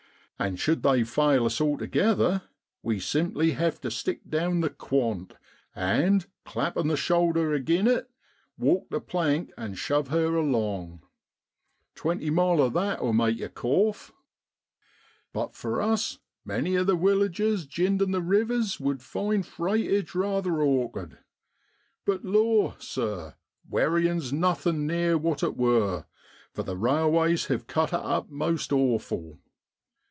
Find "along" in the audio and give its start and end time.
10.33-11.03